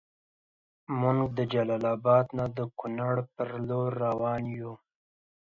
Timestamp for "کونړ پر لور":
2.79-3.91